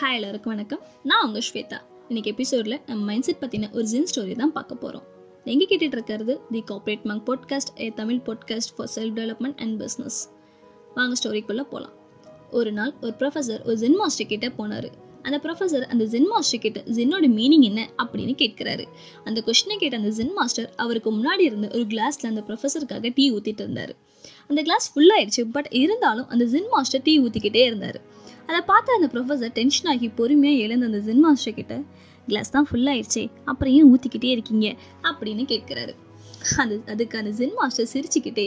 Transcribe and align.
Hi 0.00 0.16
எல்லாருக்கும் 0.16 0.52
வணக்கம். 0.52 0.82
நான் 1.02 1.24
உங்கள் 1.26 1.42
ஸ்வேதா. 1.46 1.78
இன்னைக்கு 2.08 2.30
எபிசோடில் 2.32 2.74
நம்ம 2.86 3.00
மைண்ட் 3.08 3.24
செட் 3.26 3.40
பற்றின 3.40 3.70
ஒரு 3.76 3.84
ஜின் 3.92 4.06
ஸ்டோரி 4.10 4.34
தான் 4.40 4.52
பார்க்க 4.52 4.74
போகிறோம் 4.74 5.06
எங்கே 5.44 5.66
கேட்டுட்டு 5.70 5.96
இருக்கிறது? 5.96 6.34
The 6.50 6.60
corporate 6.68 7.06
monk 7.10 7.24
podcast 7.28 7.72
a 7.84 7.88
Tamil 8.00 8.20
podcast 8.26 8.72
for 8.76 8.90
self 8.94 9.14
development 9.18 9.58
and 9.64 9.74
business 9.82 10.18
வாங்க 10.94 11.16
ஸ்டோரிக்குள்ளே 11.20 11.64
போகலாம் 11.72 11.94
ஒரு 12.50 12.72
நாள் 12.72 12.92
ஒரு 13.00 13.14
ப்ரொஃபஸர் 13.22 13.64
ஒரு 13.68 13.76
ஜென் 13.76 13.96
மாஸ்டர் 14.00 14.26
கிட்டே 14.26 14.50
போனார். 14.58 14.88
அந்த 15.22 15.40
ப்ரொஃபஸர் 15.46 15.86
அந்த 15.92 16.04
ஜென் 16.12 16.28
மாஸ்டர் 16.32 16.62
கிட்ட 16.66 16.82
ஜென்னோட 16.98 17.30
மீனிங் 17.38 17.64
என்ன 17.70 17.80
அப்படின்னு 18.02 18.36
கேட்குறாரு. 18.42 18.86
அந்த 19.24 19.42
கொஷினை 19.48 19.78
கேட்ட 19.82 19.96
அந்த 19.96 20.12
ஜென் 20.18 20.32
மாஸ்டர் 20.38 20.68
அவருக்கு 20.84 21.12
முன்னாடி 21.18 21.44
இருந்த 21.50 21.70
ஒரு 21.74 21.86
கிளாஸில் 21.94 22.30
அந்த 22.32 22.44
ப்ரொஃபஸருக்காக 22.50 23.12
டீ 23.18 23.26
ஊற்றிட்டு 23.36 23.64
இருந்தார். 23.66 23.94
அந்த 24.50 24.62
கிளாஸ் 24.62 24.86
ஃபுல்லாகிடுச்சு 24.92 25.44
பட் 25.56 25.70
இருந்தாலும் 25.82 26.28
அந்த 26.28 26.46
ஜென் 26.54 26.70
மாஸ்டர் 26.76 27.04
டீ 27.08 27.14
ஊற்றிக்கிட்டே 27.24 27.64
இருந்தார். 27.70 28.00
அதை 28.48 28.60
பார்த்து 28.70 28.96
அந்த 28.96 29.08
ப்ரொஃபஸர் 29.14 29.54
டென்ஷன் 29.58 29.88
ஆகி 29.92 30.08
பொறுமையாக 30.18 30.64
எழுந்த 30.64 30.86
அந்த 30.90 31.00
ஜென் 31.06 31.22
மாஸ்டர் 31.26 31.56
கிட்ட 31.60 31.74
கிளாஸ் 32.28 32.52
தான் 32.54 32.68
ஃபுல்லாகிடுச்சே 32.68 33.24
அப்புறம் 33.50 33.74
ஏன் 33.78 33.88
ஊற்றிக்கிட்டே 33.92 34.30
இருக்கீங்க? 34.36 34.66
அப்படின்னு 35.08 35.44
கேட்குறாரு. 35.52 35.92
அது 36.62 36.74
அதுக்கு 36.92 37.18
அந்த 37.18 37.30
ஜென் 37.38 37.54
மாஸ்டர் 37.60 37.88
சிரிச்சுக்கிட்டே 37.92 38.44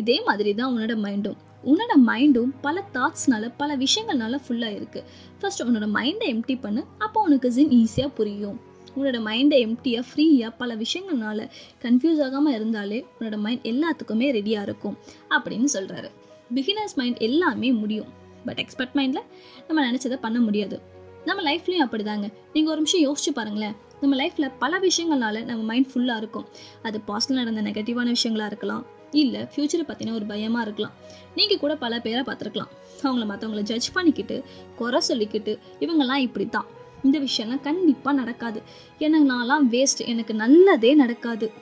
இதே 0.00 0.16
மாதிரி 0.28 0.54
தான் 0.54 0.70
உன்னோட 0.74 0.94
மைண்டும் 1.06 1.38
உன்னோட 1.70 1.92
மைண்டும் 2.08 2.50
பல 2.60 2.82
தாட்ஸ்னால 2.94 3.44
பல 3.60 3.76
விஷயங்கள்னால 3.82 4.38
ஃபுல்லாக 4.44 4.78
இருக்குது 4.78 5.04
ஃபர்ஸ்ட் 5.40 5.62
உன்னோட 5.62 5.86
மைண்டை 5.98 6.26
எம்டி 6.34 6.56
பண்ணு 6.64 6.82
அப்போ 6.98 7.20
உனக்கு 7.22 7.50
ஜின் 7.56 7.72
ஈஸியாக 7.80 8.10
புரியும். 8.18 8.58
உன்னோட 8.96 9.18
மைண்டை 9.28 9.56
எம்டியாக 9.66 10.04
ஃப்ரீயாக 10.08 10.50
பல 10.58 10.74
விஷயங்கள்னால 10.82 11.46
கன்ஃபியூஸ் 11.84 12.20
ஆகாமல் 12.26 12.52
இருந்தாலே 12.52 12.98
உன்னோட 13.16 13.38
மைண்ட் 13.46 13.64
எல்லாத்துக்குமே 13.72 14.28
ரெடியாக 14.38 14.66
இருக்கும். 14.68 14.96
அப்படின்னு 15.36 15.70
சொல்கிறாரு 15.76 16.10
பிகினர்ஸ் 16.54 16.96
மைண்ட் 16.96 17.18
எல்லாமே 17.28 17.72
முடியும். 17.72 18.10
பட் 18.44 18.58
எக்ஸ்பர்ட் 18.58 18.94
மைண்டில் 18.94 19.24
நம்ம 19.66 19.92
நினச்சதை 19.92 20.16
பண்ண 20.26 20.38
முடியாது. 20.38 20.80
நம்ம 21.24 21.42
லைஃப்லேயும் 21.50 21.84
அப்படிதாங்க. 21.86 22.26
நீங்கள் 22.52 22.72
ஒரு 22.72 22.82
நிமிஷம் 22.82 23.04
யோசிச்சு 23.06 23.36
பாருங்களேன். 23.36 23.76
நம்ம 24.00 24.16
லைஃப்பில் 24.16 24.52
பல 24.58 24.78
விஷயங்கள்னால 24.78 25.44
நம்ம 25.44 25.62
மைண்ட் 25.62 25.90
ஃபுல்லாக 25.92 26.16
இருக்கும். 26.16 26.46
அது 26.82 27.00
பாஸ்டில் 27.08 27.38
நடந்த 27.40 27.62
நெகட்டிவான 27.62 28.14
விஷயங்களாக 28.14 28.46
இருக்கலாம். 28.46 28.86
இல்லை 29.10 29.40
ஃப்யூச்சரை 29.42 29.84
பற்றின 29.88 30.14
ஒரு 30.14 30.24
பயமாக 30.24 30.64
இருக்கலாம். 30.64 30.92
நீங்கள் 31.34 31.58
கூட 31.58 31.76
பல 31.76 32.00
பேரை 32.00 32.22
பார்த்துருக்கலாம். 32.26 32.70
அவங்கள 33.02 33.26
மற்றவங்கள 33.30 33.60
ஜட்ஜ் 33.60 33.92
பண்ணிக்கிட்டு 33.92 34.44
குறை 34.76 35.00
சொல்லிக்கிட்டு 35.08 35.58
இவங்கெல்லாம் 35.80 36.24
இப்படி 36.28 36.46
தான் 36.46 36.66
இந்த 37.02 37.18
விஷயம்லாம் 37.18 37.60
கண்டிப்பாக 37.60 38.16
நடக்காது. 38.16 38.62
எனக்கு 38.98 39.26
நான்லாம் 39.32 39.64
வேஸ்ட் 39.74 40.06
எனக்கு 40.06 40.34
நல்லதே 40.34 40.94
நடக்காது. 40.94 41.52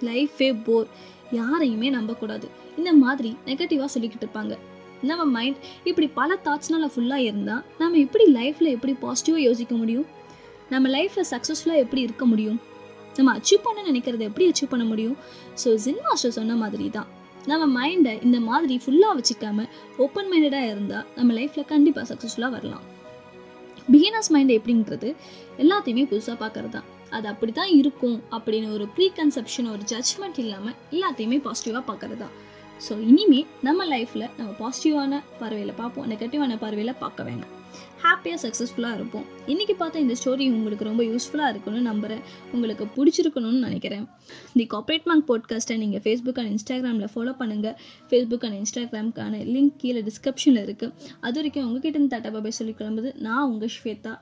லைஃபே 0.00 0.62
போர் 0.64 0.86
யாரையுமே 1.30 1.90
நம்பக்கூடாது. 1.90 2.48
இந்த 2.76 2.92
மாதிரி 2.92 3.36
நெகட்டிவாக 3.46 3.88
சொல்லிக்கிட்டு 3.94 4.26
இருப்பாங்க. 4.26 4.58
நம்ம 5.08 5.24
மைண்ட் 5.34 5.58
இப்படி 5.84 6.06
பல 6.18 6.36
தாட்ஸ்னால் 6.46 6.90
ஃபுல்லாக 6.94 7.26
இருந்தால் 7.28 7.62
நம்ம 7.78 7.98
எப்படி 7.98 8.24
லைஃப்பில் 8.38 8.74
எப்படி 8.76 8.92
பாசிட்டிவாக 9.04 9.42
யோசிக்க 9.48 9.74
முடியும்? 9.74 10.06
நம்ம 10.70 10.88
லைஃப்பில் 10.96 11.28
சக்ஸஸ்ஃபுல்லாக 11.32 11.84
எப்படி 11.84 12.02
இருக்க 12.08 12.24
முடியும்? 12.32 12.58
நம்ம 13.16 13.32
அச்சீவ் 13.38 13.64
பண்ண 13.66 13.80
நினைக்கிறத 13.90 14.22
எப்படி 14.30 14.46
அச்சீவ் 14.50 14.72
பண்ண 14.74 14.84
முடியும்? 14.84 15.16
ஸோ 15.62 15.68
ஜின் 15.84 16.02
மாஸ்டர் 16.06 16.36
சொன்ன 16.38 16.56
மாதிரி 16.62 16.88
தான் 16.90 17.08
நம்ம 17.46 17.64
மைண்டை 17.78 18.22
இந்த 18.26 18.38
மாதிரி 18.40 18.74
ஃபுல்லாக 18.84 19.12
வச்சுக்காம 19.18 19.66
ஓப்பன் 20.04 20.30
மைண்டடாக 20.32 20.70
இருந்தால் 20.72 21.06
நம்ம 21.16 21.32
லைஃப்பில் 21.38 21.70
கண்டிப்பாக 21.72 22.06
சக்ஸஸ்ஃபுல்லாக 22.10 22.52
வரலாம். 22.56 22.84
பிகினர்ஸ் 23.92 24.30
மைண்ட் 24.34 24.52
எப்படின்றது 24.58 25.08
எல்லாத்தையுமே 25.62 26.04
புதுசாக 26.10 26.36
பார்க்கறது 26.42 26.74
தான் 26.76 26.88
அது 27.16 27.26
அப்படி 27.28 27.52
தான் 27.52 27.72
இருக்கும் 27.80 28.18
அப்படின்னு 28.36 28.68
ஒரு 28.76 28.84
ப்ரீ 28.96 29.06
கன்செப்ஷன் 29.18 29.68
ஒரு 29.72 29.82
ஜட்ஜ்மெண்ட் 29.92 30.38
இல்லாமல் 30.44 30.76
எல்லாத்தையுமே 30.92 31.38
பாசிட்டிவாக 31.46 31.84
பார்க்கறது 31.90 32.18
தான் 32.18 32.34
ஸோ 32.86 32.92
இனிமேல் 33.10 33.48
நம்ம 33.66 33.86
லைஃப்பில் 33.94 34.28
நம்ம 34.36 34.50
பாசிட்டிவான 34.60 35.14
பார்வையில் 35.40 35.78
பார்ப்போம். 35.80 36.06
நெகட்டிவான 36.12 36.52
பார்வையில் 36.62 37.00
பார்க்க 37.02 37.26
வேண்டாம் 37.28 37.54
ஹாப்பியாக 38.04 38.38
சக்ஸஸ்ஃபுல்லாக 38.44 38.96
இருப்போம். 38.98 39.26
இன்றைக்கி 39.52 39.74
பார்த்த 39.80 40.04
இந்த 40.04 40.14
ஸ்டோரி 40.20 40.44
உங்களுக்கு 40.54 40.88
ரொம்ப 40.88 41.02
யூஸ்ஃபுல்லாக 41.10 41.52
இருக்கும்னு 41.52 41.82
நம்புகிறேன் 41.88 42.22
உங்களுக்கு 42.54 42.84
பிடிச்சிருக்கணும்னு 42.96 43.60
நினைக்கிறேன். 43.66 44.06
தி 44.58 44.64
கார்ப்பரேட் 44.74 45.08
மார்க் 45.10 45.28
பாட்காஸ்ட்டை 45.30 45.76
நீங்கள் 45.84 46.02
ஃபேஸ்புக் 46.06 46.40
அண்ட் 46.42 46.52
இன்ஸ்டாகிராமில் 46.54 47.12
ஃபாலோ 47.14 47.34
பண்ணுங்கள் 47.42 47.76
ஃபேஸ்புக் 48.10 48.46
அண்ட் 48.48 48.58
இன்ஸ்டாகிராமுக்கான 48.60 49.42
லிங்க் 49.54 49.76
கீழே 49.82 50.02
டிஸ்கிரிப்ஷனில் 50.10 50.64
இருக்குது 50.66 50.94
அது 51.26 51.36
வரைக்கும் 51.40 51.66
உங்ககிட்ட 51.68 51.96
இருந்து 51.98 52.14
தட்டப்பா 52.16 52.42
போய் 52.46 52.58
சொல்லி 52.60 52.74
கிளம்புது 52.80 53.12
நான் 53.28 53.48
உங்கள் 53.52 53.74
ஸ்வேதா. 53.78 54.14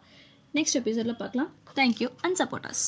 நெக்ஸ்ட் 0.58 0.80
எபிசோடில் 0.82 1.20
பார்க்கலாம். 1.22 1.52
Thank you 1.80 2.10
and 2.26 2.38
support 2.42 2.68
us 2.72 2.86